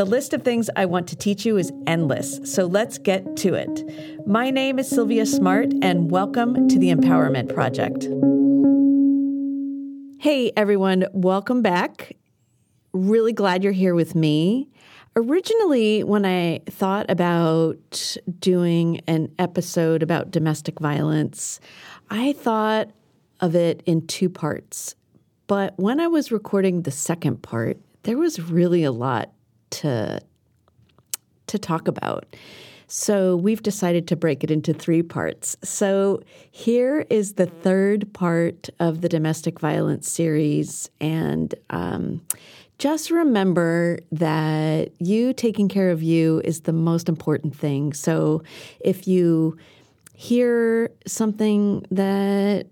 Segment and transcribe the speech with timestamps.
[0.00, 3.52] The list of things I want to teach you is endless, so let's get to
[3.52, 4.26] it.
[4.26, 8.04] My name is Silvia Smart, and welcome to the Empowerment Project.
[10.18, 12.16] Hey, everyone, welcome back.
[12.94, 14.70] Really glad you're here with me.
[15.16, 21.60] Originally, when I thought about doing an episode about domestic violence,
[22.08, 22.88] I thought
[23.40, 24.94] of it in two parts.
[25.46, 29.34] But when I was recording the second part, there was really a lot
[29.70, 30.20] to
[31.46, 32.36] to talk about.
[32.86, 35.56] So we've decided to break it into three parts.
[35.62, 42.20] So here is the third part of the domestic violence series, and um,
[42.78, 47.92] just remember that you taking care of you is the most important thing.
[47.92, 48.42] So
[48.80, 49.56] if you
[50.14, 52.66] hear something that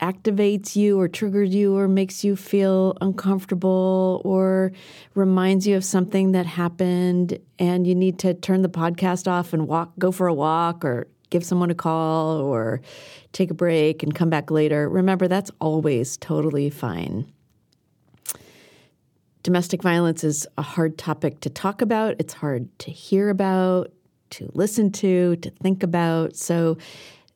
[0.00, 4.72] activates you or triggers you or makes you feel uncomfortable or
[5.14, 9.68] reminds you of something that happened and you need to turn the podcast off and
[9.68, 12.80] walk go for a walk or give someone a call or
[13.32, 14.88] take a break and come back later.
[14.88, 17.30] Remember that's always totally fine.
[19.42, 22.16] Domestic violence is a hard topic to talk about.
[22.18, 23.92] It's hard to hear about
[24.30, 26.36] to listen to to think about.
[26.36, 26.78] So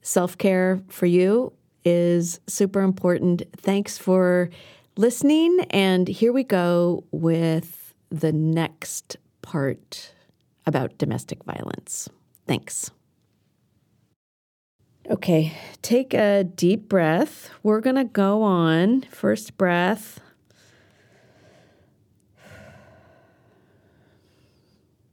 [0.03, 1.53] self-care for you
[1.85, 3.43] is super important.
[3.57, 4.51] Thanks for
[4.97, 5.61] listening.
[5.71, 10.13] And here we go with the next part
[10.67, 12.09] about domestic violence.
[12.47, 12.91] Thanks.
[15.11, 15.53] Okay,
[15.83, 17.51] take a deep breath.
[17.63, 19.03] We're going to go on.
[19.03, 20.19] First breath.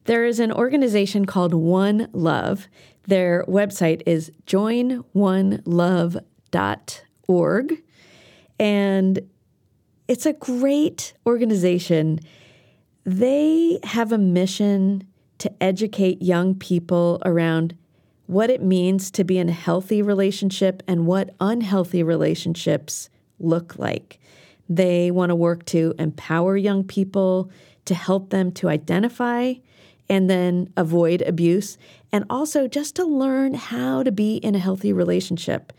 [0.05, 2.67] There is an organization called One Love.
[3.07, 6.30] Their website is joinonelove.com
[7.27, 7.81] org.
[8.59, 9.19] And
[10.07, 12.19] it's a great organization.
[13.05, 15.07] They have a mission
[15.39, 17.75] to educate young people around
[18.27, 24.19] what it means to be in a healthy relationship and what unhealthy relationships look like.
[24.69, 27.51] They want to work to empower young people,
[27.85, 29.55] to help them to identify
[30.07, 31.77] and then avoid abuse,
[32.11, 35.73] and also just to learn how to be in a healthy relationship.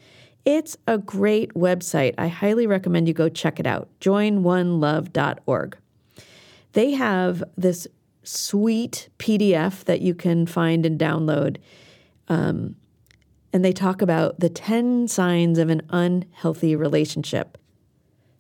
[0.45, 2.15] It's a great website.
[2.19, 3.89] I highly recommend you go check it out.
[4.01, 5.77] Joinonelove.org.
[6.73, 7.87] They have this
[8.25, 11.59] sweet PDF that you can find and download.
[12.29, 12.77] Um,
[13.53, 17.59] and they talk about the 10 signs of an unhealthy relationship.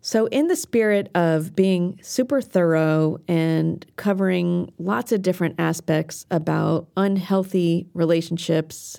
[0.04, 6.88] So, in the spirit of being super thorough and covering lots of different aspects about
[6.96, 8.98] unhealthy relationships,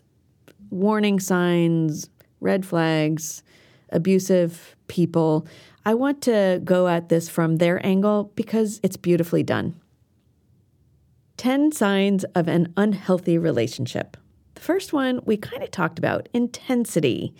[0.69, 2.09] warning signs,
[2.43, 3.41] red flags,
[3.89, 5.47] abusive people.
[5.85, 9.79] I want to go at this from their angle because it's beautifully done.
[11.37, 14.17] 10 signs of an unhealthy relationship.
[14.55, 17.33] The first one we kind of talked about intensity.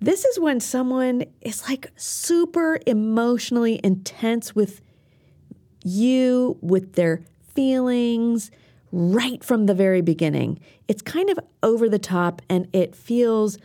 [0.00, 4.80] This is when someone is like super emotionally intense with
[5.82, 7.22] you, with their
[7.54, 8.50] feelings,
[8.92, 10.60] right from the very beginning.
[10.88, 13.58] It's kind of over the top and it feels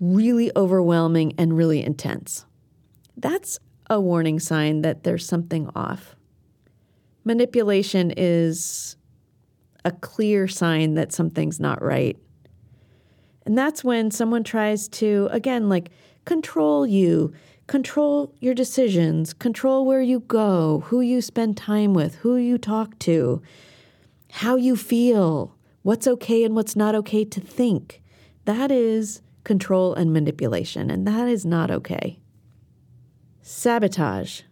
[0.00, 2.46] really overwhelming and really intense.
[3.16, 3.58] That's
[3.88, 6.16] a warning sign that there's something off.
[7.24, 8.96] Manipulation is
[9.84, 12.16] a clear sign that something's not right.
[13.44, 15.90] And that's when someone tries to, again, like
[16.24, 17.32] control you,
[17.66, 22.98] control your decisions, control where you go, who you spend time with, who you talk
[23.00, 23.42] to,
[24.30, 28.02] how you feel, what's okay and what's not okay to think.
[28.44, 32.20] That is control, and manipulation, and that is not okay.
[33.42, 34.42] Sabotage.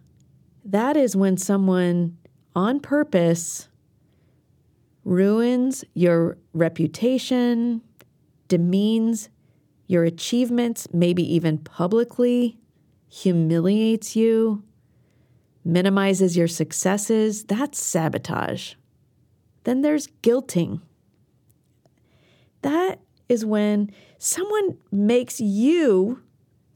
[0.65, 2.17] That is when someone
[2.53, 3.69] on purpose
[5.05, 7.81] ruins your reputation,
[8.49, 9.29] demeans
[9.87, 12.59] your achievements, maybe even publicly,
[13.07, 14.61] humiliates you,
[15.63, 18.73] minimizes your successes, that's sabotage.
[19.63, 20.81] Then there's guilting.
[22.63, 26.21] That is when someone makes you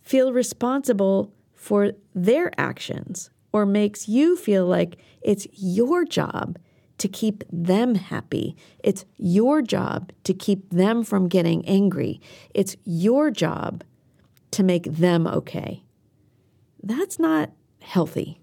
[0.02, 6.58] feel responsible for their actions or makes you feel like it's your job
[7.00, 8.56] to keep them happy.
[8.84, 12.22] It's your job to keep them from getting angry.
[12.54, 13.84] It's your job
[14.52, 15.84] to make them okay.
[16.82, 17.52] That's not
[17.82, 18.40] healthy.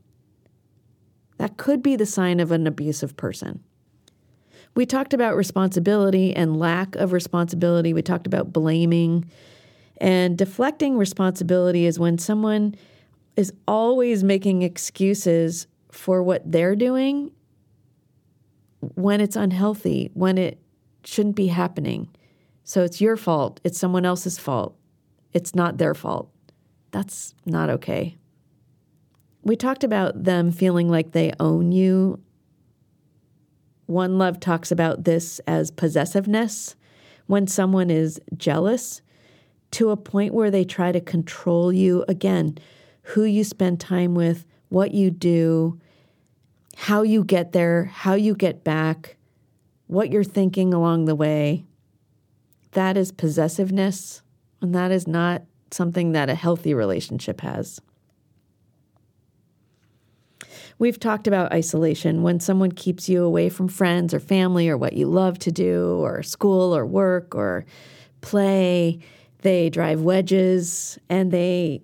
[1.38, 3.64] That could be the sign of an abusive person.
[4.74, 7.92] We talked about responsibility and lack of responsibility.
[7.92, 9.30] We talked about blaming.
[9.98, 12.74] And deflecting responsibility is when someone
[13.36, 17.32] is always making excuses for what they're doing
[18.94, 20.58] when it's unhealthy, when it
[21.04, 22.08] shouldn't be happening.
[22.64, 24.76] So it's your fault, it's someone else's fault,
[25.32, 26.30] it's not their fault.
[26.92, 28.16] That's not okay.
[29.42, 32.20] We talked about them feeling like they own you.
[33.90, 36.76] One Love talks about this as possessiveness
[37.26, 39.02] when someone is jealous
[39.72, 42.04] to a point where they try to control you.
[42.06, 42.56] Again,
[43.02, 45.80] who you spend time with, what you do,
[46.76, 49.16] how you get there, how you get back,
[49.88, 51.64] what you're thinking along the way.
[52.72, 54.22] That is possessiveness,
[54.62, 57.80] and that is not something that a healthy relationship has.
[60.80, 64.94] We've talked about isolation when someone keeps you away from friends or family or what
[64.94, 67.66] you love to do or school or work or
[68.22, 69.00] play.
[69.42, 71.82] They drive wedges and they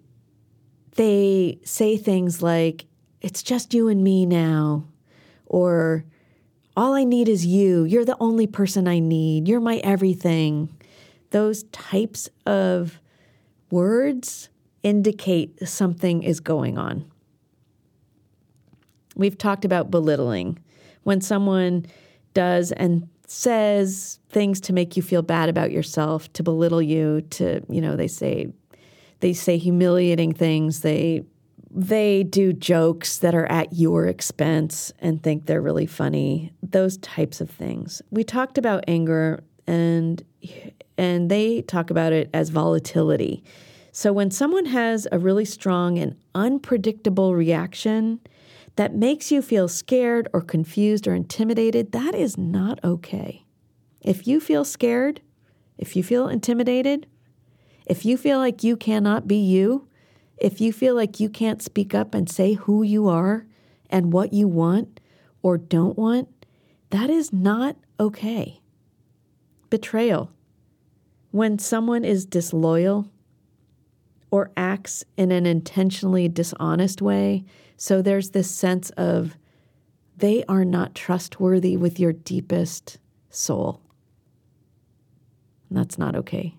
[0.92, 2.86] they say things like
[3.20, 4.86] it's just you and me now
[5.44, 6.06] or
[6.74, 7.84] all I need is you.
[7.84, 9.46] You're the only person I need.
[9.46, 10.74] You're my everything.
[11.32, 12.98] Those types of
[13.70, 14.48] words
[14.82, 17.10] indicate something is going on.
[19.16, 20.58] We've talked about belittling.
[21.02, 21.86] When someone
[22.34, 27.60] does and says things to make you feel bad about yourself, to belittle you, to,
[27.68, 28.52] you know, they say
[29.20, 31.24] they say humiliating things, they
[31.70, 36.52] they do jokes that are at your expense and think they're really funny.
[36.62, 38.00] Those types of things.
[38.10, 40.22] We talked about anger and
[40.96, 43.44] and they talk about it as volatility.
[43.92, 48.20] So when someone has a really strong and unpredictable reaction,
[48.76, 53.44] that makes you feel scared or confused or intimidated, that is not okay.
[54.02, 55.20] If you feel scared,
[55.78, 57.06] if you feel intimidated,
[57.86, 59.88] if you feel like you cannot be you,
[60.36, 63.46] if you feel like you can't speak up and say who you are
[63.88, 65.00] and what you want
[65.42, 66.28] or don't want,
[66.90, 68.60] that is not okay.
[69.70, 70.30] Betrayal.
[71.30, 73.10] When someone is disloyal
[74.30, 77.44] or acts in an intentionally dishonest way,
[77.76, 79.36] so there's this sense of
[80.16, 83.82] they are not trustworthy with your deepest soul.
[85.68, 86.56] And that's not okay.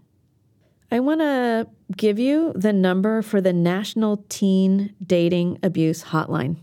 [0.92, 6.58] I want to give you the number for the National Teen Dating Abuse Hotline.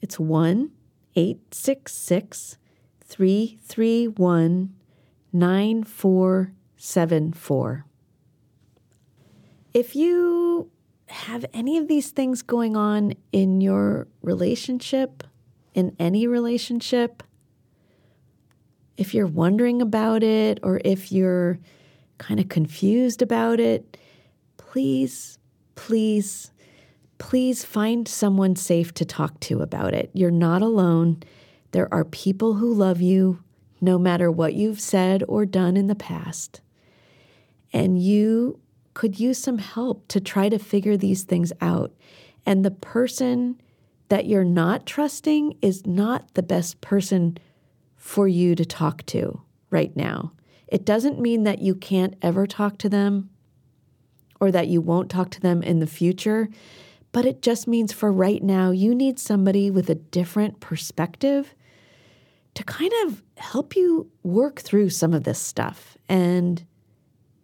[0.00, 0.70] It's 1
[1.16, 2.56] 866
[3.04, 4.74] 331
[5.32, 7.84] 9474.
[9.74, 10.70] If you
[11.08, 15.24] have any of these things going on in your relationship,
[15.74, 17.22] in any relationship,
[18.96, 21.58] if you're wondering about it or if you're
[22.18, 23.96] kind of confused about it,
[24.56, 25.38] please,
[25.76, 26.50] please,
[27.18, 30.10] please find someone safe to talk to about it.
[30.12, 31.22] You're not alone.
[31.70, 33.42] There are people who love you
[33.80, 36.60] no matter what you've said or done in the past.
[37.72, 38.58] And you
[38.98, 41.92] could use some help to try to figure these things out.
[42.44, 43.60] And the person
[44.08, 47.38] that you're not trusting is not the best person
[47.94, 49.40] for you to talk to
[49.70, 50.32] right now.
[50.66, 53.30] It doesn't mean that you can't ever talk to them
[54.40, 56.48] or that you won't talk to them in the future,
[57.12, 61.54] but it just means for right now, you need somebody with a different perspective
[62.54, 66.64] to kind of help you work through some of this stuff and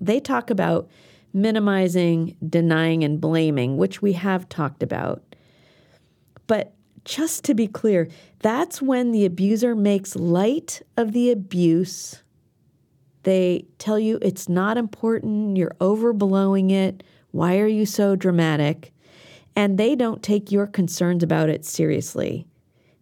[0.00, 0.90] They talk about
[1.32, 5.22] minimizing, denying and blaming, which we have talked about.
[6.46, 8.08] But just to be clear,
[8.40, 12.22] that's when the abuser makes light of the abuse.
[13.26, 17.02] They tell you it's not important, you're overblowing it.
[17.32, 18.92] Why are you so dramatic?
[19.56, 22.46] And they don't take your concerns about it seriously.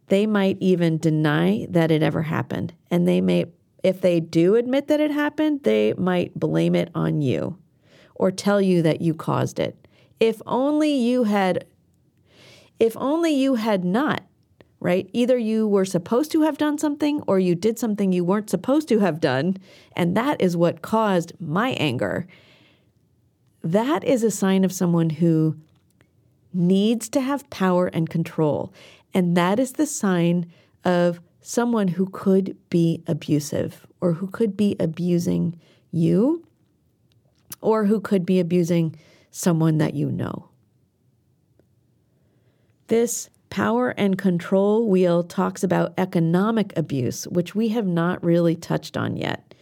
[0.06, 2.72] They might even deny that it ever happened.
[2.90, 3.44] And they may,
[3.82, 7.58] if they do admit that it happened, they might blame it on you
[8.14, 9.86] or tell you that you caused it.
[10.20, 11.66] If only you had
[12.80, 14.22] if only you had not,
[14.84, 15.08] right?
[15.14, 18.86] Either you were supposed to have done something or you did something you weren't supposed
[18.86, 19.56] to have done,
[19.96, 22.26] and that is what caused my anger.
[23.62, 25.56] That is a sign of someone who
[26.52, 28.74] needs to have power and control.
[29.14, 30.52] And that is the sign
[30.84, 35.58] of someone who could be abusive or who could be abusing
[35.92, 36.46] you
[37.62, 38.96] or who could be abusing
[39.30, 40.50] someone that you know.
[42.88, 48.96] This power and control wheel talks about economic abuse, which we have not really touched
[48.96, 49.54] on yet.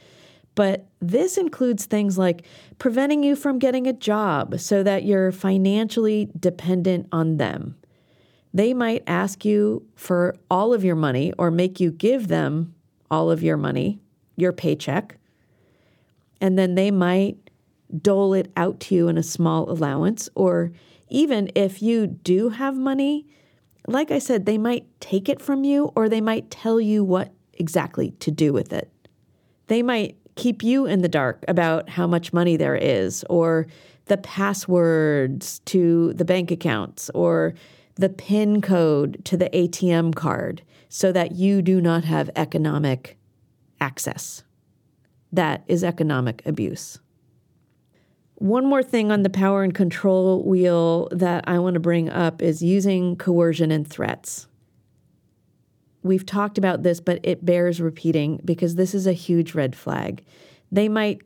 [0.54, 2.46] But this includes things like
[2.78, 7.76] preventing you from getting a job so that you're financially dependent on them.
[8.54, 12.74] They might ask you for all of your money or make you give them
[13.10, 14.00] all of your money,
[14.36, 15.18] your paycheck.
[16.40, 17.36] And then they might
[18.00, 20.72] dole it out to you in a small allowance or
[21.10, 23.26] even if you do have money,
[23.86, 27.32] like I said, they might take it from you or they might tell you what
[27.54, 28.90] exactly to do with it.
[29.66, 33.66] They might keep you in the dark about how much money there is or
[34.06, 37.54] the passwords to the bank accounts or
[37.96, 43.18] the PIN code to the ATM card so that you do not have economic
[43.80, 44.42] access.
[45.32, 46.98] That is economic abuse.
[48.42, 52.42] One more thing on the power and control wheel that I want to bring up
[52.42, 54.48] is using coercion and threats.
[56.02, 60.24] We've talked about this, but it bears repeating because this is a huge red flag.
[60.72, 61.20] They might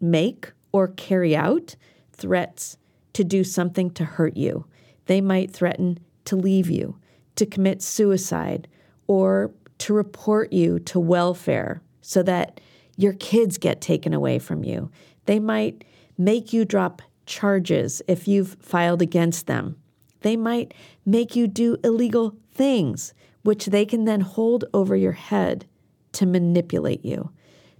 [0.00, 1.76] make or carry out
[2.14, 2.78] threats
[3.12, 4.64] to do something to hurt you.
[5.04, 6.96] They might threaten to leave you,
[7.36, 8.68] to commit suicide,
[9.06, 12.58] or to report you to welfare so that
[12.96, 14.90] your kids get taken away from you.
[15.26, 15.84] They might
[16.16, 19.76] make you drop charges if you've filed against them.
[20.20, 25.66] They might make you do illegal things, which they can then hold over your head
[26.12, 27.30] to manipulate you.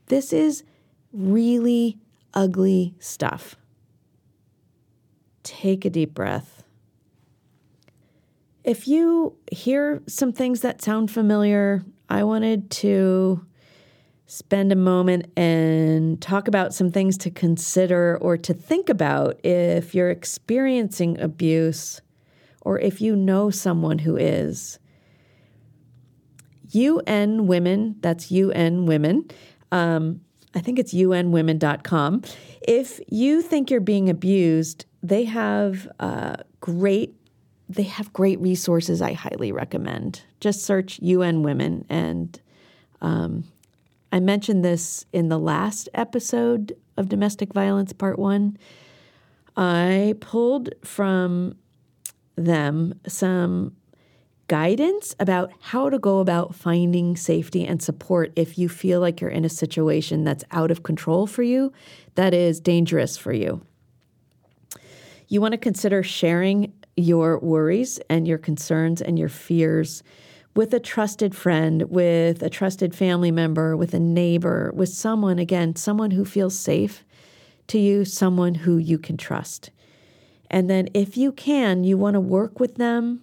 [0.07, 0.65] This is
[1.13, 1.99] really
[2.35, 3.57] ugly stuff.
[5.43, 6.65] Take a deep breath.
[8.65, 13.47] If you hear some things that sound familiar, I wanted to
[14.35, 19.95] spend a moment and talk about some things to consider or to think about if
[19.95, 22.01] you're experiencing abuse
[22.63, 24.81] or if you know someone who is.
[26.71, 29.29] UN Women, that's UN Women.
[29.71, 30.21] Um,
[30.53, 32.23] I think it's unwomen.com.
[32.67, 37.15] If you think you're being abused, they have uh, great
[37.67, 40.23] they have great resources I highly recommend.
[40.39, 42.39] Just search UN Women and
[43.01, 43.45] um,
[44.15, 48.57] I mentioned this in the last episode of Domestic Violence Part 1.
[49.57, 51.57] I pulled from
[52.37, 53.75] them some
[54.47, 59.31] guidance about how to go about finding safety and support if you feel like you're
[59.31, 61.73] in a situation that's out of control for you,
[62.15, 63.63] that is dangerous for you.
[65.27, 70.05] You want to consider sharing your worries and your concerns and your fears
[70.55, 75.75] with a trusted friend, with a trusted family member, with a neighbor, with someone, again,
[75.75, 77.05] someone who feels safe
[77.67, 79.71] to you, someone who you can trust.
[80.51, 83.23] And then, if you can, you want to work with them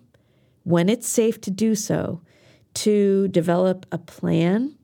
[0.64, 2.22] when it's safe to do so
[2.74, 4.76] to develop a plan,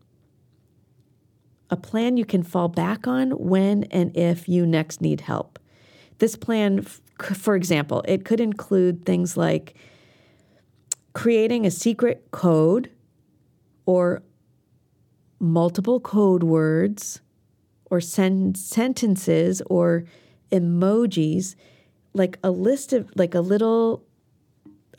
[1.69, 5.59] a plan you can fall back on when and if you next need help.
[6.19, 6.83] This plan,
[7.19, 9.75] for example, it could include things like
[11.13, 12.91] creating a secret code
[13.85, 14.23] or
[15.39, 17.21] multiple code words
[17.89, 20.03] or sen- sentences or
[20.51, 21.55] emojis
[22.13, 24.03] like a list of like a little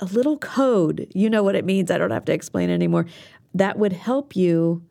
[0.00, 1.11] a little code.
[1.12, 1.91] You know what it means.
[1.91, 3.07] I don't have to explain anymore.
[3.55, 4.85] That would help you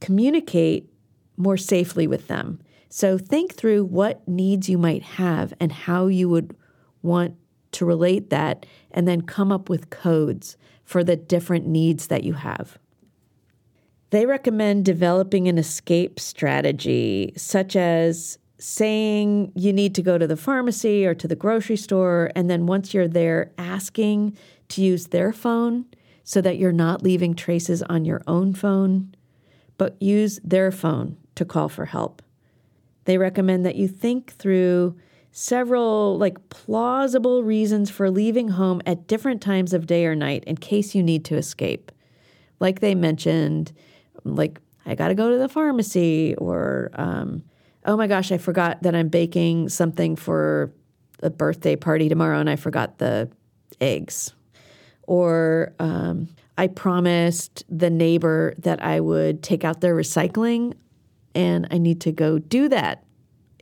[0.00, 0.88] communicate
[1.36, 2.60] more safely with them.
[2.88, 6.54] So think through what needs you might have and how you would
[7.02, 7.36] want
[7.72, 12.34] to relate that, and then come up with codes for the different needs that you
[12.34, 12.78] have.
[14.10, 20.36] They recommend developing an escape strategy, such as saying you need to go to the
[20.36, 24.36] pharmacy or to the grocery store, and then once you're there, asking
[24.68, 25.86] to use their phone
[26.24, 29.14] so that you're not leaving traces on your own phone,
[29.78, 32.22] but use their phone to call for help.
[33.04, 34.96] They recommend that you think through
[35.32, 40.56] several like plausible reasons for leaving home at different times of day or night in
[40.56, 41.90] case you need to escape.
[42.60, 43.72] Like they mentioned,
[44.24, 47.42] like I got to go to the pharmacy, or um,
[47.86, 50.72] oh my gosh, I forgot that I'm baking something for
[51.22, 53.30] a birthday party tomorrow and I forgot the
[53.80, 54.32] eggs,
[55.04, 60.74] or um, I promised the neighbor that I would take out their recycling
[61.34, 63.04] and I need to go do that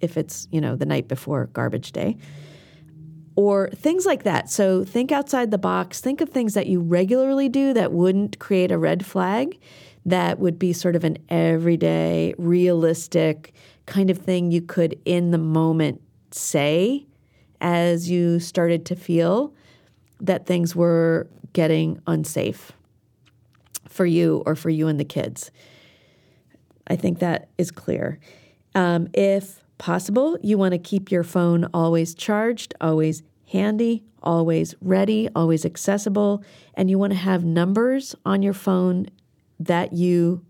[0.00, 2.16] if it's, you know, the night before garbage day.
[3.37, 4.50] Or things like that.
[4.50, 6.00] So think outside the box.
[6.00, 9.59] Think of things that you regularly do that wouldn't create a red flag,
[10.04, 13.54] that would be sort of an everyday, realistic
[13.87, 17.07] kind of thing you could, in the moment, say
[17.61, 19.54] as you started to feel
[20.21, 22.73] that things were getting unsafe
[23.88, 25.50] for you or for you and the kids.
[26.87, 28.19] I think that is clear.
[28.75, 35.28] Um, if possible, you want to keep your phone always charged, always handy, always ready,
[35.34, 36.44] always accessible,
[36.75, 39.06] and you want to have numbers on your phone
[39.58, 40.44] that you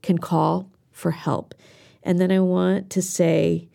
[0.00, 1.54] can call for help.
[2.02, 3.68] And then I want to say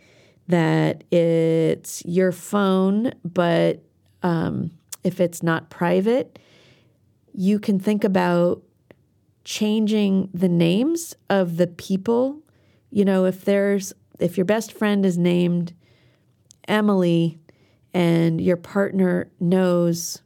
[0.47, 3.83] that it's your phone, but
[4.23, 4.71] um,
[5.03, 6.39] if it's not private,
[7.33, 8.63] you can think about
[9.43, 12.41] changing the names of the people.
[12.89, 15.73] You know, if there's if your best friend is named
[16.67, 17.39] Emily
[17.93, 20.21] and your partner knows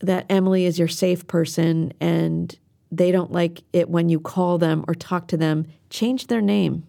[0.00, 2.58] that Emily is your safe person and
[2.90, 6.86] they don't like it when you call them or talk to them, change their name.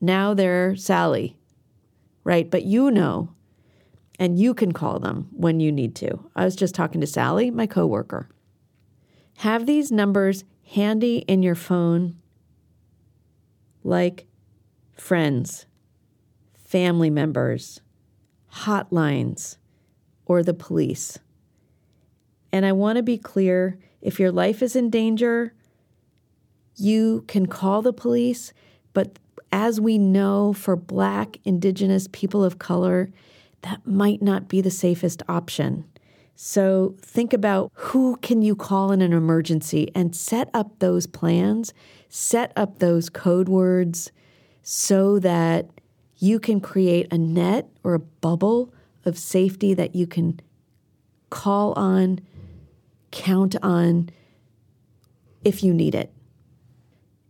[0.00, 1.36] Now they're Sally,
[2.24, 2.50] right?
[2.50, 3.30] But you know,
[4.18, 6.30] and you can call them when you need to.
[6.34, 8.28] I was just talking to Sally, my coworker.
[9.38, 12.16] Have these numbers handy in your phone
[13.84, 14.26] like
[14.96, 15.66] friends,
[16.54, 17.80] family members,
[18.52, 19.56] hotlines,
[20.26, 21.18] or the police.
[22.52, 25.52] And I want to be clear if your life is in danger,
[26.76, 28.52] you can call the police,
[28.92, 29.18] but
[29.52, 33.10] as we know for Black, Indigenous, people of color,
[33.62, 35.84] that might not be the safest option.
[36.34, 41.72] So think about who can you call in an emergency and set up those plans,
[42.10, 44.12] set up those code words,
[44.68, 45.70] so that
[46.16, 48.74] you can create a net or a bubble
[49.04, 50.40] of safety that you can
[51.30, 52.18] call on,
[53.12, 54.10] count on
[55.44, 56.12] if you need it.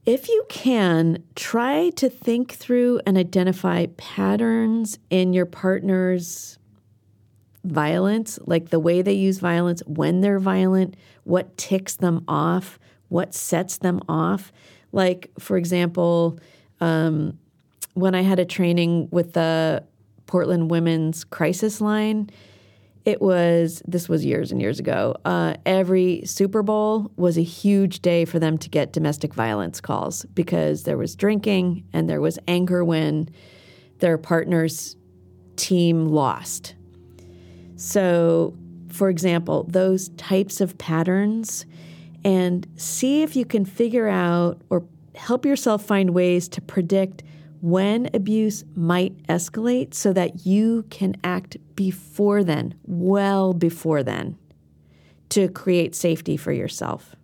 [0.06, 6.58] If you can, try to think through and identify patterns in your partner's
[7.64, 13.34] violence, like the way they use violence, when they're violent, what ticks them off, what
[13.34, 14.52] sets them off.
[14.90, 16.38] Like, for example,
[16.80, 17.38] um,
[17.94, 19.84] when I had a training with the
[20.26, 22.30] Portland Women's Crisis Line,
[23.06, 25.14] it was this was years and years ago.
[25.24, 30.24] Uh, every Super Bowl was a huge day for them to get domestic violence calls
[30.34, 33.28] because there was drinking and there was anger when
[34.00, 34.96] their partner's
[35.54, 36.74] team lost.
[37.76, 38.56] So,
[38.88, 41.64] for example, those types of patterns,
[42.24, 44.80] and see if you can figure out or
[45.16, 47.22] help yourself find ways to predict
[47.60, 54.36] when abuse might escalate so that you can act before then, well before then,
[55.30, 57.16] to create safety for yourself.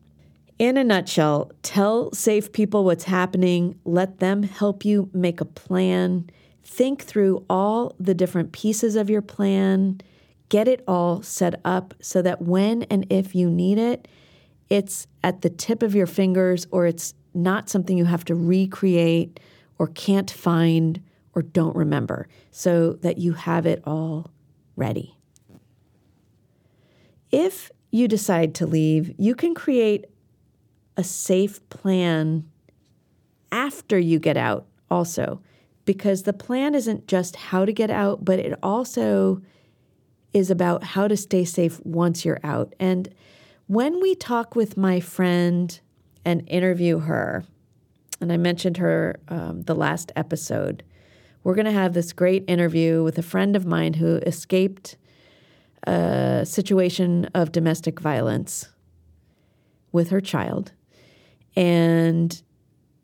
[0.59, 6.31] In a nutshell, tell safe people what's happening, let them help you make a plan,
[6.63, 10.01] think through all the different pieces of your plan,
[10.49, 14.07] get it all set up so that when and if you need it,
[14.69, 19.41] it's at the tip of your fingers or it's not something you have to recreate
[19.79, 21.03] or can't find
[21.35, 24.31] or don't remember, so that you have it all
[24.77, 25.17] ready.
[27.31, 30.05] If you decide to leave, you can create
[30.97, 32.49] a safe plan
[33.51, 35.41] after you get out, also,
[35.87, 39.41] because the plan isn't just how to get out, but it also
[40.35, 42.75] is about how to stay safe once you're out.
[42.79, 43.09] And
[43.67, 45.81] when we talk with my friend
[46.25, 47.45] and interview her,
[48.21, 50.83] and I mentioned her um, the last episode.
[51.45, 54.97] We're going to have this great interview with a friend of mine who escaped
[55.85, 58.69] a situation of domestic violence
[59.91, 60.73] with her child.
[61.57, 62.41] And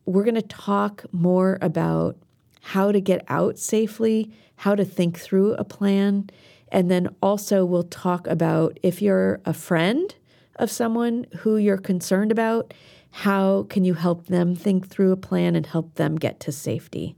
[0.07, 2.17] we're going to talk more about
[2.61, 6.31] how to get out safely, how to think through a plan,
[6.71, 10.15] and then also we'll talk about if you're a friend
[10.57, 12.75] of someone who you're concerned about,
[13.11, 17.17] how can you help them think through a plan and help them get to safety?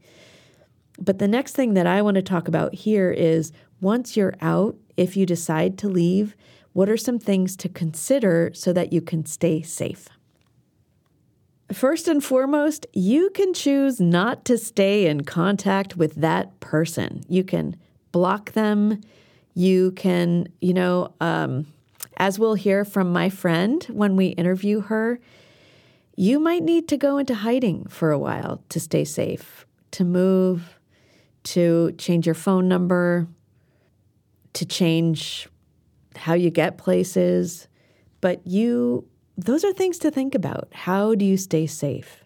[0.99, 4.77] But the next thing that I want to talk about here is once you're out,
[4.97, 6.37] if you decide to leave,
[6.73, 10.09] what are some things to consider so that you can stay safe?
[11.73, 17.23] First and foremost, you can choose not to stay in contact with that person.
[17.29, 17.77] You can
[18.13, 19.01] block them.
[19.55, 21.67] You can, you know, um,
[22.17, 25.21] as we'll hear from my friend when we interview her,
[26.21, 30.79] you might need to go into hiding for a while to stay safe, to move,
[31.43, 33.27] to change your phone number,
[34.53, 35.49] to change
[36.15, 37.69] how you get places.
[38.21, 40.69] But you those are things to think about.
[40.73, 42.23] How do you stay safe?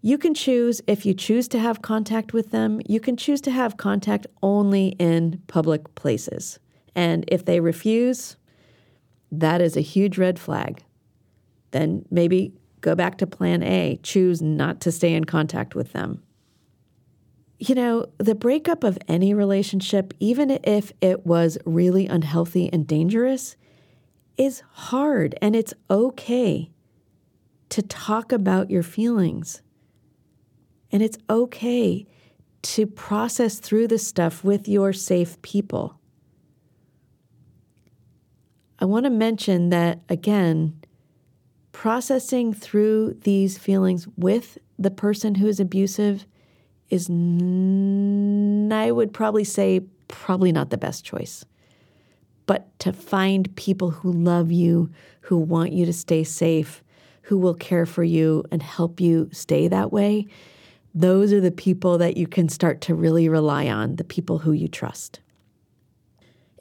[0.00, 3.52] You can choose, if you choose to have contact with them, you can choose to
[3.52, 6.58] have contact only in public places.
[6.96, 8.36] And if they refuse,
[9.30, 10.82] that is a huge red flag.
[11.70, 16.22] Then maybe go back to plan A, choose not to stay in contact with them.
[17.58, 23.56] You know, the breakup of any relationship, even if it was really unhealthy and dangerous,
[24.36, 26.70] is hard and it's okay
[27.68, 29.62] to talk about your feelings.
[30.90, 32.06] And it's okay
[32.62, 35.98] to process through this stuff with your safe people.
[38.78, 40.81] I want to mention that again,
[41.82, 46.24] processing through these feelings with the person who is abusive
[46.90, 51.44] is, I would probably say, probably not the best choice
[52.46, 54.92] but to find people who love you,
[55.22, 56.84] who want you to stay safe,
[57.22, 60.28] who will care for you and help you stay that way,
[60.94, 64.52] those are the people that you can start to really rely on, the people who
[64.52, 65.18] you trust.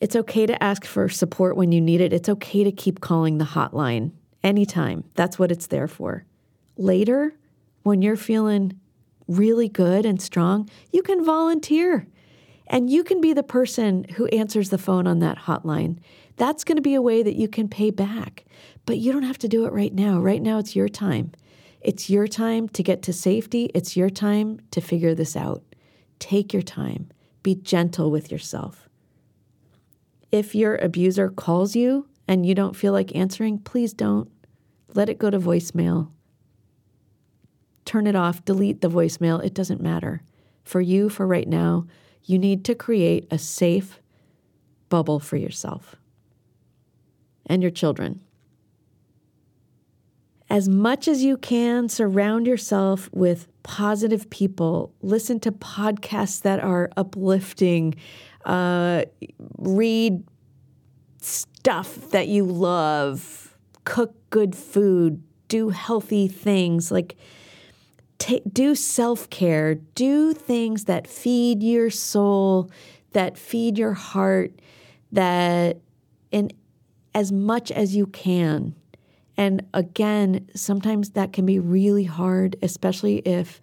[0.02, 2.12] It's okay to ask for support when you need it.
[2.12, 5.04] It's okay to keep calling the hotline anytime.
[5.16, 6.26] That's what it's there for.
[6.78, 7.36] Later,
[7.84, 8.80] when you're feeling
[9.28, 12.08] really good and strong, you can volunteer.
[12.68, 15.98] And you can be the person who answers the phone on that hotline.
[16.38, 18.46] That's going to be a way that you can pay back.
[18.86, 20.20] But you don't have to do it right now.
[20.20, 21.34] Right now, it's your time.
[21.82, 23.70] It's your time to get to safety.
[23.76, 25.64] It's your time to figure this out.
[26.20, 27.10] Take your time.
[27.44, 28.88] Be gentle with yourself.
[30.32, 34.32] If your abuser calls you and you don't feel like answering, please don't.
[34.94, 36.12] Let it go to voicemail.
[37.84, 39.44] Turn it off, delete the voicemail.
[39.44, 40.24] It doesn't matter.
[40.64, 41.88] For you, for right now,
[42.24, 44.00] you need to create a safe
[44.88, 45.98] bubble for yourself
[47.48, 48.22] and your children.
[50.50, 54.94] As much as you can, surround yourself with positive people.
[55.02, 57.96] Listen to podcasts that are uplifting.
[58.46, 59.04] Uh,
[59.58, 60.24] read
[61.22, 63.56] stuff that you love.
[63.86, 65.24] Cook good food.
[65.48, 66.92] Do healthy things.
[66.92, 67.16] Like,
[68.52, 72.70] do self care, do things that feed your soul,
[73.14, 74.54] that feed your heart,
[75.12, 75.78] that
[76.32, 76.52] in
[77.14, 78.76] as much as you can.
[79.38, 83.62] And again, sometimes that can be really hard, especially if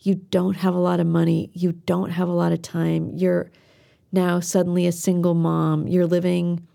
[0.00, 3.50] you don't have a lot of money, you don't have a lot of time, you're
[4.10, 6.66] now suddenly a single mom, you're living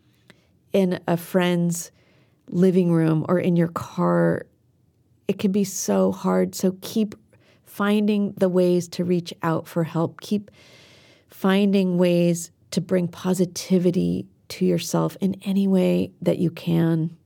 [0.73, 1.91] in a friend's
[2.49, 4.45] living room or in your car
[5.27, 6.55] it can be so hard.
[6.55, 7.15] So keep
[7.65, 10.21] finding the ways to reach out for help.
[10.21, 10.51] Keep
[11.29, 17.17] finding ways to bring positivity to yourself in any way that you can.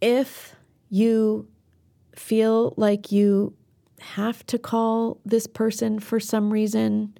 [0.00, 0.56] If
[0.88, 1.48] you
[2.14, 3.54] feel like you
[4.00, 7.16] have to call this person for some reason,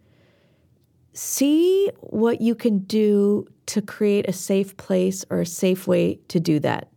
[1.13, 6.39] see what you can do to create a safe place or a safe way to
[6.41, 6.89] do that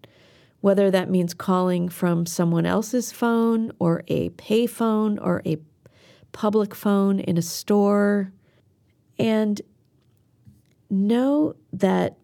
[0.61, 5.57] whether that means calling from someone else's phone or a payphone or a
[6.31, 8.31] public phone in a store.
[9.17, 9.61] And
[10.89, 12.17] know that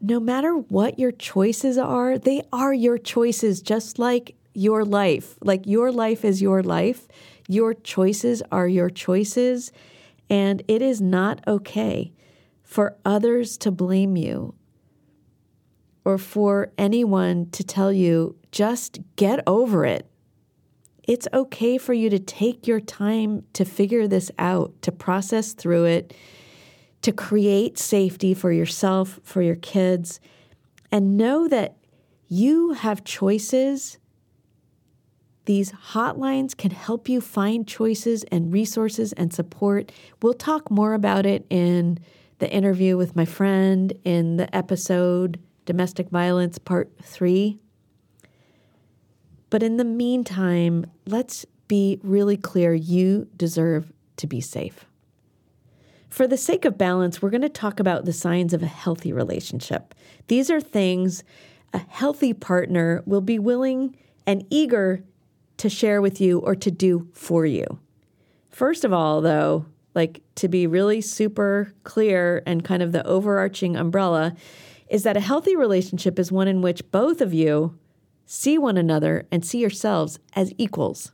[0.00, 5.36] no matter what your choices are, they are your choices, just like your life.
[5.40, 7.06] Like your life is your life.
[7.48, 9.70] Your choices are your choices.
[10.28, 12.12] And it is not okay
[12.72, 14.54] for others to blame you
[16.06, 20.10] or for anyone to tell you, just get over it.
[21.06, 25.84] It's okay for you to take your time to figure this out, to process through
[25.84, 26.14] it,
[27.02, 30.18] to create safety for yourself, for your kids,
[30.90, 31.76] and know that
[32.28, 33.98] you have choices.
[35.44, 39.92] These hotlines can help you find choices and resources and support.
[40.22, 41.98] We'll talk more about it in
[42.38, 47.58] the interview with my friend in the episode Domestic Violence Part 3.
[49.50, 54.86] But in the meantime, let's be really clear you deserve to be safe.
[56.08, 59.12] For the sake of balance, we're going to talk about the signs of a healthy
[59.12, 59.94] relationship.
[60.26, 61.24] These are things
[61.72, 65.02] a healthy partner will be willing and eager
[65.56, 67.78] to share with you or to do for you.
[68.50, 73.76] First of all, though, like to be really super clear and kind of the overarching
[73.76, 74.34] umbrella,
[74.88, 77.78] is that a healthy relationship is one in which both of you
[78.32, 81.12] see one another, and see yourselves as equals.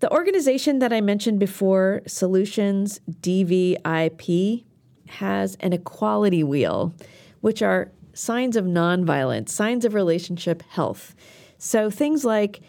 [0.00, 4.64] The organization that I mentioned before, Solutions DVIP,
[5.06, 6.94] has an equality wheel,
[7.40, 11.14] which are signs of nonviolence, signs of relationship health.
[11.58, 12.60] So things like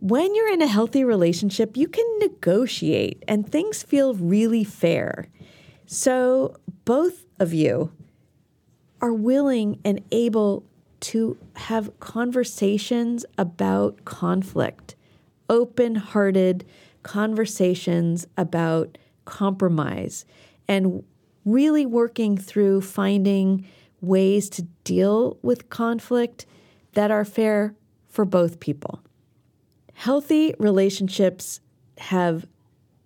[0.00, 5.28] when you're in a healthy relationship, you can negotiate and things feel really fair.
[5.86, 7.92] So both of you
[9.00, 10.64] are willing and able
[10.98, 14.96] to have conversations about conflict,
[15.48, 16.64] open hearted
[17.02, 20.24] conversations about compromise,
[20.66, 21.04] and
[21.44, 23.64] really working through finding
[24.00, 26.46] ways to deal with conflict
[26.94, 27.74] that are fair
[28.08, 29.00] for both people.
[29.98, 31.60] Healthy relationships
[31.96, 32.46] have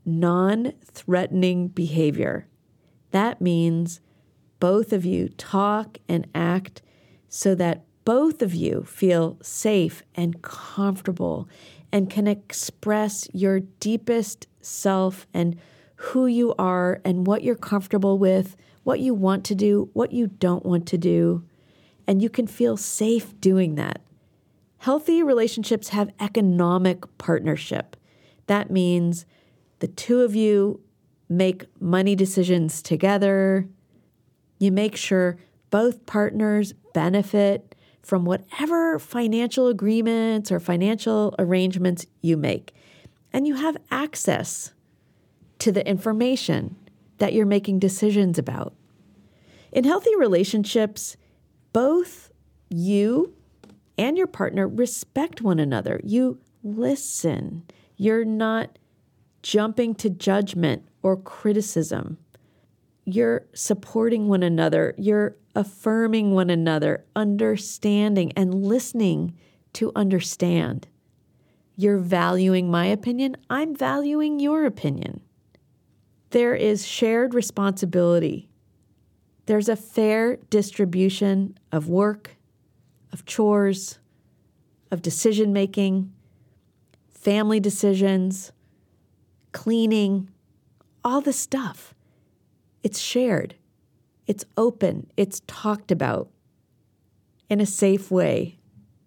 [0.05, 2.49] non threatening behavior.
[3.13, 4.01] That means
[4.59, 6.83] both of you talk and act
[7.29, 11.49] so that both of you feel safe and comfortable
[11.93, 15.57] and can express your deepest self and
[15.95, 20.27] who you are and what you're comfortable with, what you want to do, what you
[20.27, 21.45] don't want to do.
[22.09, 24.01] And you can feel safe doing that.
[24.81, 27.99] Healthy relationships have economic partnership.
[28.47, 29.27] That means
[29.81, 30.81] the two of you
[31.29, 33.69] make money decisions together.
[34.59, 35.37] You make sure
[35.69, 42.73] both partners benefit from whatever financial agreements or financial arrangements you make.
[43.35, 44.73] And you have access
[45.59, 46.77] to the information
[47.19, 48.73] that you're making decisions about.
[49.73, 51.19] In healthy relationships,
[51.75, 52.33] both
[52.71, 53.35] you
[54.01, 56.01] and your partner respect one another.
[56.03, 57.65] You listen.
[57.99, 58.79] You're not
[59.43, 62.17] jumping to judgment or criticism.
[63.05, 64.95] You're supporting one another.
[64.97, 69.37] You're affirming one another, understanding, and listening
[69.75, 70.89] to understand.
[71.77, 75.21] You're valuing my opinion, I'm valuing your opinion.
[76.31, 78.49] There is shared responsibility.
[79.45, 82.37] There's a fair distribution of work,
[83.13, 83.99] of chores,
[84.91, 86.13] of decision making,
[87.09, 88.53] family decisions,
[89.53, 90.31] cleaning,
[91.05, 91.95] all the stuff.
[92.83, 93.55] It's shared.
[94.27, 96.31] It's open, it's talked about
[97.49, 98.59] in a safe way.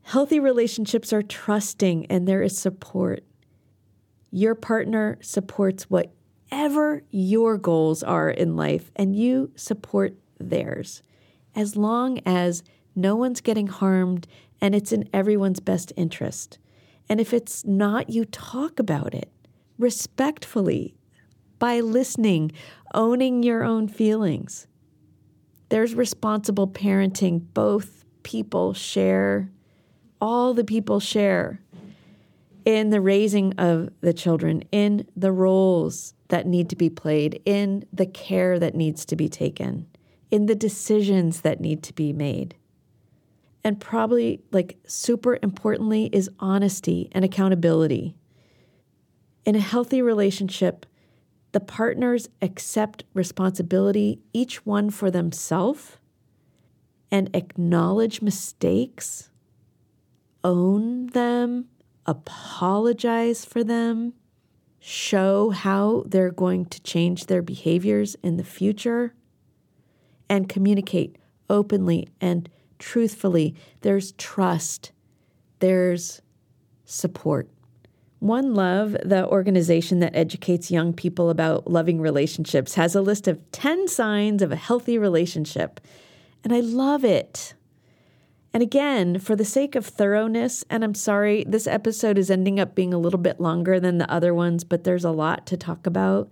[0.02, 3.24] Healthy relationships are trusting and there is support.
[4.32, 11.02] Your partner supports whatever your goals are in life, and you support theirs.
[11.56, 12.63] As long as
[12.96, 14.28] no one's getting harmed
[14.62, 16.58] and it's in everyone's best interest.
[17.10, 19.32] And if it's not, you talk about it
[19.78, 20.96] respectfully
[21.60, 22.52] by listening,
[22.94, 24.68] owning your own feelings.
[25.70, 27.46] There's responsible parenting.
[27.54, 29.50] Both people share,
[30.22, 31.60] all the people share
[32.66, 37.86] in the raising of the children, in the roles that need to be played, in
[37.92, 39.88] the care that needs to be taken,
[40.32, 42.56] in the decisions that need to be made.
[43.63, 48.15] And probably, like, super importantly, is honesty and accountability.
[49.45, 50.86] In a healthy relationship,
[51.54, 55.97] the partners accept responsibility, each one for themselves,
[57.12, 59.30] and acknowledge mistakes,
[60.43, 61.65] own them,
[62.06, 64.13] apologize for them,
[64.80, 69.13] show how they're going to change their behaviors in the future,
[70.28, 71.17] and communicate
[71.49, 72.49] openly and
[72.84, 73.56] truthfully.
[73.80, 74.91] There's trust,
[75.60, 76.22] there's
[76.84, 77.50] support.
[78.19, 83.39] One Love, the organization that educates young people about loving relationships, has a list of
[83.52, 85.80] 10 signs of a healthy relationship.
[86.43, 87.54] And I love it.
[88.54, 92.76] And again, for the sake of thoroughness, and I'm sorry, this episode is ending up
[92.76, 95.88] being a little bit longer than the other ones, but there's a lot to talk
[95.88, 96.30] about.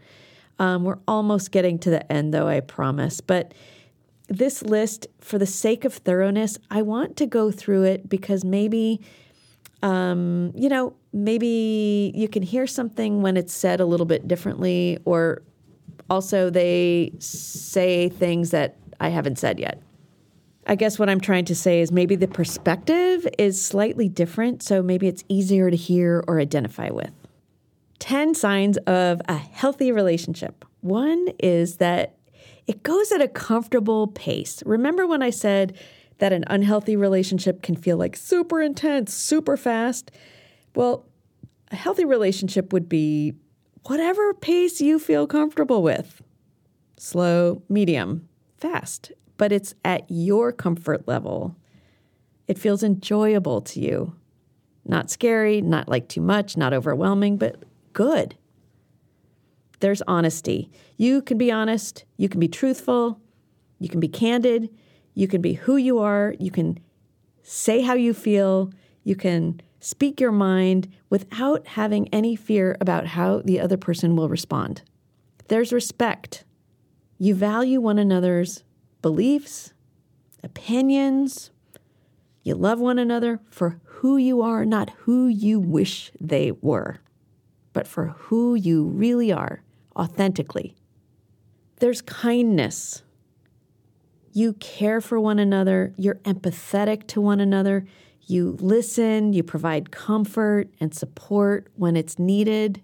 [0.59, 3.21] Um, we're almost getting to the end, though, I promise.
[3.21, 3.53] But
[4.31, 9.01] this list, for the sake of thoroughness, I want to go through it because maybe,
[9.83, 14.97] um, you know, maybe you can hear something when it's said a little bit differently,
[15.05, 15.41] or
[16.09, 19.81] also they say things that I haven't said yet.
[20.67, 24.81] I guess what I'm trying to say is maybe the perspective is slightly different, so
[24.81, 27.11] maybe it's easier to hear or identify with.
[27.99, 30.65] 10 signs of a healthy relationship.
[30.81, 32.15] One is that
[32.71, 34.63] it goes at a comfortable pace.
[34.65, 35.77] Remember when I said
[36.17, 40.11] that an unhealthy relationship can feel like super intense, super fast?
[40.75, 41.05] Well,
[41.71, 43.33] a healthy relationship would be
[43.87, 46.21] whatever pace you feel comfortable with
[46.97, 51.55] slow, medium, fast but it's at your comfort level.
[52.47, 54.15] It feels enjoyable to you.
[54.85, 57.55] Not scary, not like too much, not overwhelming, but
[57.91, 58.35] good.
[59.81, 60.71] There's honesty.
[60.97, 63.19] You can be honest, you can be truthful,
[63.79, 64.69] you can be candid,
[65.13, 66.79] you can be who you are, you can
[67.43, 68.71] say how you feel,
[69.03, 74.29] you can speak your mind without having any fear about how the other person will
[74.29, 74.83] respond.
[75.47, 76.45] There's respect.
[77.17, 78.63] You value one another's
[79.01, 79.73] beliefs,
[80.43, 81.49] opinions.
[82.43, 86.99] You love one another for who you are, not who you wish they were,
[87.73, 89.63] but for who you really are,
[89.95, 90.75] authentically.
[91.79, 93.03] There's kindness.
[94.33, 97.85] You care for one another, you're empathetic to one another,
[98.27, 102.81] you listen, you provide comfort and support when it's needed,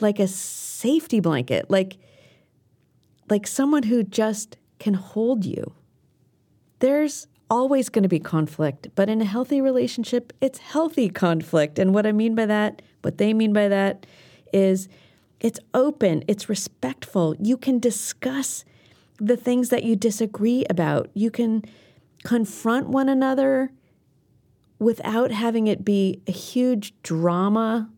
[0.00, 1.98] like a safety blanket, like,
[3.28, 5.74] like someone who just can hold you.
[6.78, 11.78] There's always going to be conflict, but in a healthy relationship, it's healthy conflict.
[11.78, 14.06] And what I mean by that, what they mean by that,
[14.52, 14.88] is
[15.40, 17.36] it's open, it's respectful.
[17.38, 18.64] You can discuss
[19.18, 21.10] the things that you disagree about.
[21.14, 21.64] You can
[22.24, 23.70] confront one another
[24.78, 27.90] without having it be a huge drama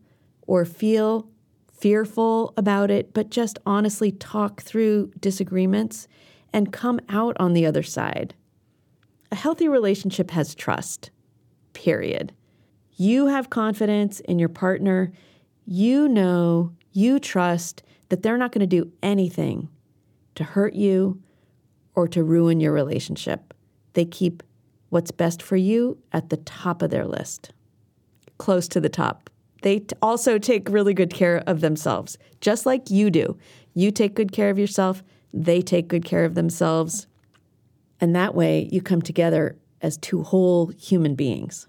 [0.47, 1.27] or feel
[1.71, 6.07] fearful about it, but just honestly talk through disagreements
[6.53, 8.35] and come out on the other side.
[9.31, 11.09] A healthy relationship has trust,
[11.73, 12.33] period.
[12.95, 15.11] You have confidence in your partner.
[15.65, 19.69] You know, you trust that they're not going to do anything
[20.35, 21.21] to hurt you
[21.95, 23.53] or to ruin your relationship.
[23.93, 24.43] They keep
[24.89, 27.51] what's best for you at the top of their list,
[28.37, 29.29] close to the top.
[29.61, 33.37] They also take really good care of themselves, just like you do.
[33.73, 37.07] You take good care of yourself, they take good care of themselves.
[37.99, 41.67] And that way, you come together as two whole human beings.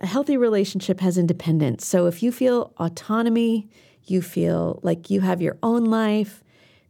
[0.00, 1.84] A healthy relationship has independence.
[1.86, 3.68] So if you feel autonomy,
[4.04, 6.42] you feel like you have your own life,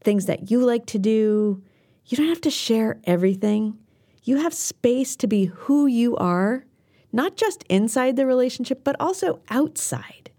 [0.03, 1.63] things that you like to do,
[2.07, 3.79] you don't have to share everything.
[4.23, 6.65] You have space to be who you are,
[7.13, 10.31] not just inside the relationship, but also outside.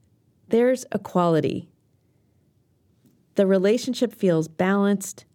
[0.47, 1.69] There's equality.
[3.35, 5.25] The relationship feels balanced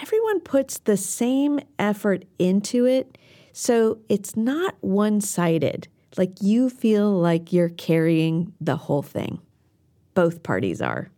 [0.00, 3.18] everyone puts the same effort into it.
[3.52, 5.88] So it's not one sided.
[6.16, 9.40] Like you feel like you're carrying the whole thing.
[10.14, 11.10] Both parties are.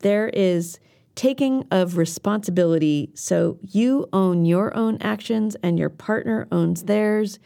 [0.00, 0.78] There is
[1.14, 3.10] taking of responsibility.
[3.14, 7.38] So you own your own actions and your partner owns theirs.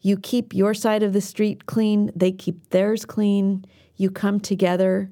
[0.00, 3.64] You keep your side of the street clean, they keep theirs clean.
[3.96, 5.10] You come together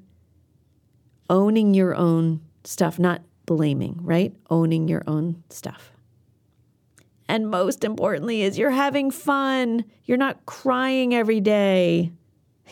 [1.29, 4.33] owning your own stuff, not blaming, right?
[4.49, 5.91] Owning your own stuff.
[7.27, 9.85] And most importantly, is you're having fun.
[10.05, 12.11] You're not crying every day.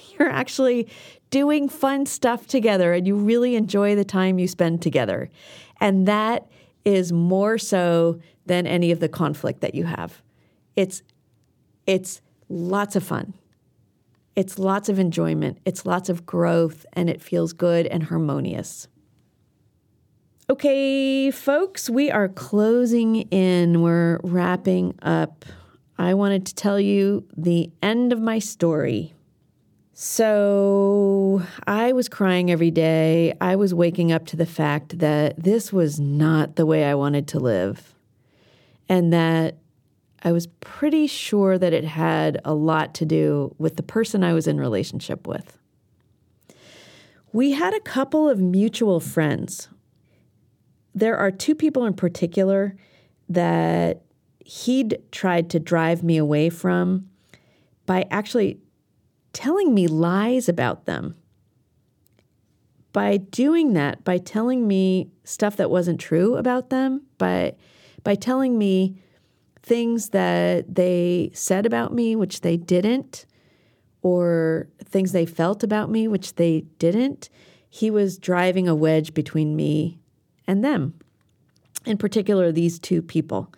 [0.20, 0.88] You're actually
[1.30, 5.30] doing fun stuff together and you really enjoy the time you spend together.
[5.80, 6.48] And that
[6.86, 10.22] is more so than any of the conflict that you have.
[10.76, 11.04] It's
[11.86, 13.34] it's lots of fun.
[14.36, 15.58] It's lots of enjoyment.
[15.65, 18.88] It's lots of growth and it feels good and harmonious.
[20.50, 23.82] Okay, folks, we are closing in.
[23.82, 25.44] We're wrapping up.
[25.98, 29.13] I wanted to tell you the end of my story.
[30.00, 33.33] So, I was crying every day.
[33.41, 37.27] I was waking up to the fact that this was not the way I wanted
[37.29, 37.95] to live.
[38.87, 39.58] And that
[40.21, 44.33] I was pretty sure that it had a lot to do with the person I
[44.33, 45.58] was in relationship with.
[47.33, 49.67] We had a couple of mutual friends
[50.98, 52.75] there are two people in particular
[53.29, 54.02] that
[54.43, 57.08] he'd tried to drive me away from
[57.85, 58.60] by actually
[59.38, 61.15] telling me lies about them.
[62.92, 67.54] By doing that, by telling me stuff that wasn't true about them, by,
[68.04, 69.00] by telling me
[69.62, 73.27] things that they said about me, which they didn't,
[74.02, 77.29] or things they felt about me, which they didn't,
[77.69, 80.00] he was driving a wedge between me
[80.48, 80.96] and them,
[81.85, 83.54] in particular, these two people.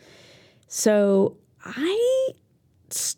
[0.68, 1.99] So I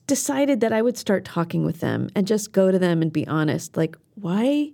[0.07, 3.27] decided that I would start talking with them and just go to them and be
[3.27, 3.77] honest.
[3.77, 4.71] Like, why,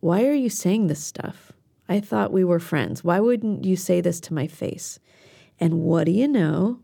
[0.00, 1.52] why are you saying this stuff?
[1.88, 3.04] I thought we were friends.
[3.04, 4.98] Why wouldn't you say this to my face?
[5.58, 6.80] And what do you know?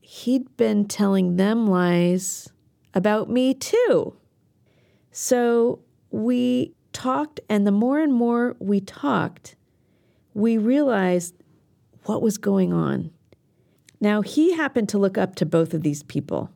[0.00, 2.48] He'd been telling them lies
[2.94, 4.16] about me too.
[5.12, 9.54] So we talked, and the more and more we talked,
[10.34, 11.34] we realized
[12.04, 13.10] what was going on.
[14.00, 16.50] Now, he happened to look up to both of these people.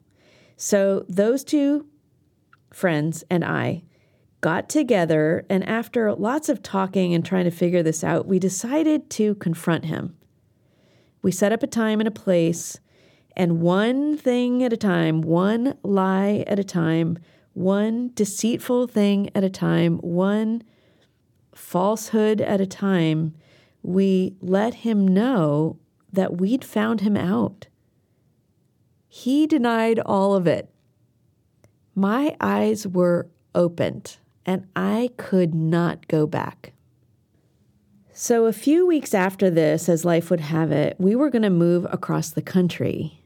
[0.56, 1.86] So those two
[2.72, 3.82] friends and I
[4.40, 9.08] got together, and after lots of talking and trying to figure this out, we decided
[9.10, 10.16] to confront him.
[11.22, 12.80] We set up a time and a place,
[13.36, 17.18] and one thing at a time, one lie at a time,
[17.54, 20.62] one deceitful thing at a time, one
[21.54, 23.34] falsehood at a time,
[23.82, 25.78] we let him know
[26.12, 27.68] that we'd found him out.
[29.08, 30.70] He denied all of it.
[31.94, 36.72] My eyes were opened and I could not go back.
[38.14, 41.50] So, a few weeks after this, as life would have it, we were going to
[41.50, 43.21] move across the country.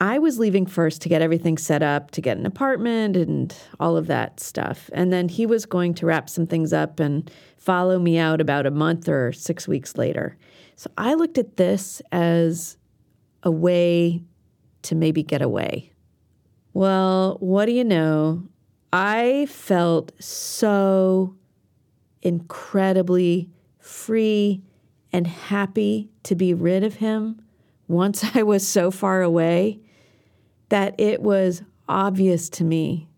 [0.00, 3.98] I was leaving first to get everything set up, to get an apartment and all
[3.98, 4.88] of that stuff.
[4.94, 8.64] And then he was going to wrap some things up and follow me out about
[8.64, 10.38] a month or six weeks later.
[10.76, 12.78] So I looked at this as
[13.42, 14.22] a way
[14.82, 15.92] to maybe get away.
[16.72, 18.48] Well, what do you know?
[18.94, 21.36] I felt so
[22.22, 24.62] incredibly free
[25.12, 27.42] and happy to be rid of him
[27.86, 29.80] once I was so far away
[30.70, 33.08] that it was obvious to me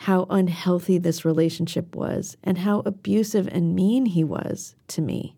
[0.00, 5.36] how unhealthy this relationship was and how abusive and mean he was to me.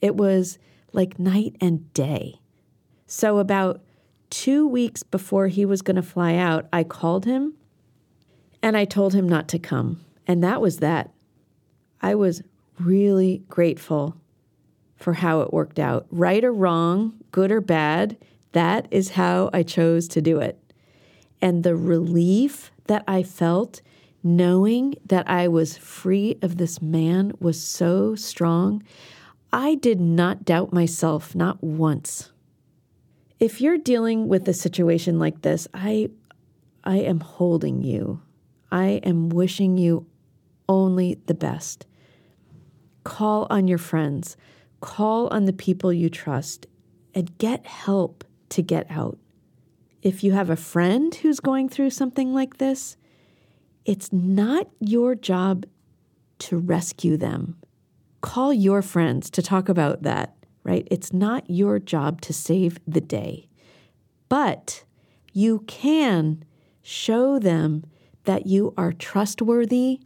[0.00, 0.58] It was
[0.92, 2.40] like night and day.
[3.06, 3.82] So, about
[4.30, 7.54] two weeks before he was going to fly out, I called him
[8.62, 10.04] and I told him not to come.
[10.26, 11.12] And that was that.
[12.00, 12.42] I was
[12.80, 14.16] really grateful
[14.96, 16.06] for how it worked out.
[16.10, 18.16] Right or wrong, good or bad,
[18.52, 20.58] that is how I chose to do it
[21.40, 23.82] and the relief that I felt
[24.22, 28.82] knowing that I was free of this man was so strong.
[29.52, 32.32] I did not doubt myself, not once.
[33.38, 36.08] If you're dealing with a situation like this, I
[36.82, 38.22] I am holding you.
[38.72, 40.06] I am wishing you
[40.68, 41.86] only the best.
[43.04, 44.36] Call on your friends,
[44.80, 46.66] call on the people you trust,
[47.14, 49.18] and get help to get out
[50.04, 52.96] if you have a friend who's going through something like this,
[53.86, 55.64] it's not your job
[56.38, 57.56] to rescue them.
[58.20, 60.86] Call your friends to talk about that, right?
[60.90, 63.48] It's not your job to save the day.
[64.28, 64.84] But
[65.32, 66.44] you can
[66.82, 67.84] show them
[68.24, 70.00] that you are trustworthy,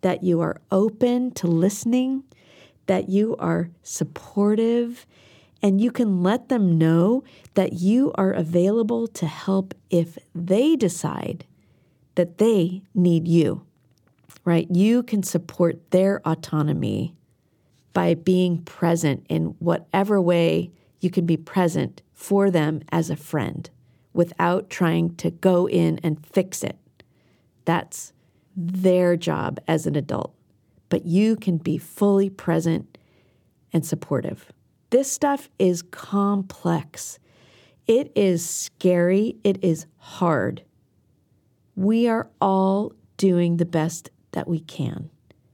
[0.00, 2.22] that you are open to listening,
[2.86, 5.06] that you are supportive,
[5.62, 11.44] and you can let them know that you are available to help if they decide
[12.14, 13.64] that they need you,
[14.44, 14.68] right?
[14.70, 17.14] You can support their autonomy
[17.92, 23.70] by being present in whatever way you can be present for them as a friend
[24.12, 26.76] without trying to go in and fix it.
[27.64, 28.12] That's
[28.56, 30.34] their job as an adult.
[30.88, 32.98] But you can be fully present
[33.72, 34.52] and supportive.
[34.90, 37.18] This stuff is complex.
[37.86, 39.36] It is scary.
[39.44, 40.62] It is hard.
[41.76, 45.10] We are all doing the best that we can.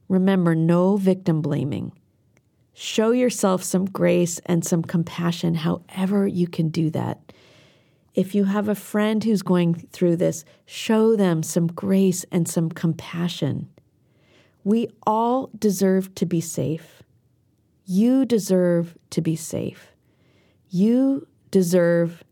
[0.08, 1.92] Remember, no victim blaming.
[2.74, 7.32] Show yourself some grace and some compassion, however, you can do that.
[8.14, 12.70] If you have a friend who's going through this, show them some grace and some
[12.70, 13.68] compassion.
[14.64, 17.03] We all deserve to be safe.
[17.84, 19.92] You deserve to be safe.
[20.68, 22.24] You deserve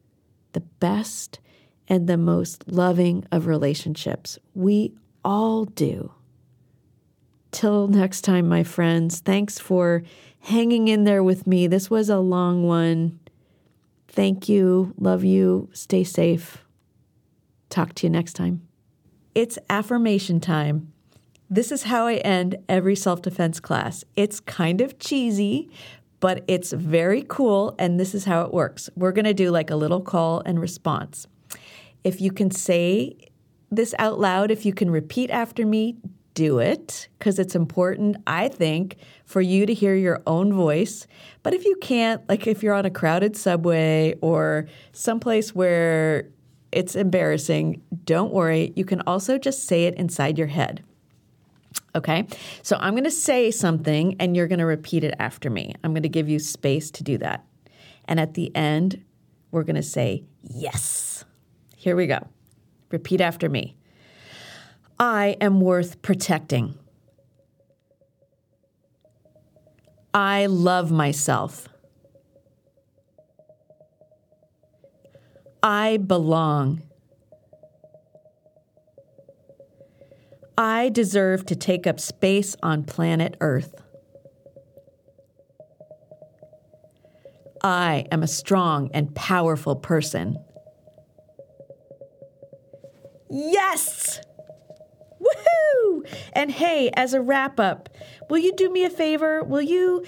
[0.53, 1.41] the best
[1.89, 4.39] and the most loving of relationships.
[4.55, 4.95] We
[5.25, 6.13] all do.
[7.51, 10.03] Till next time, my friends, thanks for
[10.41, 11.67] hanging in there with me.
[11.67, 13.21] This was a long one.
[14.09, 14.95] Thank you.
[14.99, 15.69] Love you.
[15.73, 16.65] Stay safe.
[17.69, 18.67] Talk to you next time.
[19.35, 20.92] It's affirmation time.
[21.53, 24.05] This is how I end every self defense class.
[24.17, 25.69] It's kind of cheesy,
[26.19, 27.75] but it's very cool.
[27.79, 28.89] And this is how it works.
[28.97, 31.27] We're to do like a little call and response.
[32.05, 33.19] If you can say
[33.71, 35.99] this out loud, if you can repeat after me,
[36.33, 38.97] do it because it's important, I think,
[39.27, 41.07] for you to hear your own voice.
[41.43, 46.31] But if you can't, like if you're on a crowded subway or someplace where
[46.73, 48.73] it's embarrassing, don't worry.
[48.75, 50.83] You can also just say it inside your head.
[51.95, 52.27] Okay,
[52.63, 55.75] so I'm going to say something and you're going to repeat it after me.
[55.85, 57.45] I'm going to give you space to do that.
[58.07, 59.05] And at the end,
[59.51, 61.25] we're going to say, Yes.
[61.77, 62.27] Here we go.
[62.91, 63.77] Repeat after me.
[64.99, 66.79] I am worth protecting.
[70.15, 71.69] I love myself.
[75.63, 76.83] I belong.
[80.57, 83.75] I deserve to take up space on planet Earth.
[87.63, 90.37] I am a strong and powerful person.
[93.31, 94.21] Yes!
[95.21, 96.07] Woohoo!
[96.33, 97.89] And hey, as a wrap up,
[98.29, 99.43] will you do me a favor?
[99.45, 100.05] Will you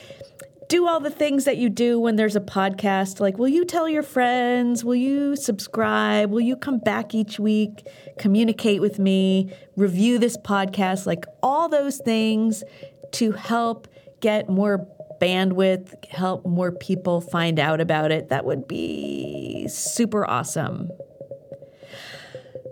[0.74, 3.20] do all the things that you do when there's a podcast?
[3.20, 4.84] Like, will you tell your friends?
[4.84, 6.32] Will you subscribe?
[6.32, 7.86] Will you come back each week,
[8.18, 11.06] communicate with me, review this podcast?
[11.06, 12.64] Like, all those things
[13.12, 13.86] to help
[14.20, 14.88] get more
[15.20, 18.30] bandwidth, help more people find out about it.
[18.30, 20.90] That would be super awesome.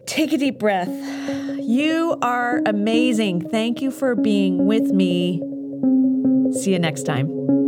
[0.07, 0.89] Take a deep breath.
[1.61, 3.49] You are amazing.
[3.49, 5.41] Thank you for being with me.
[6.61, 7.62] See you next time.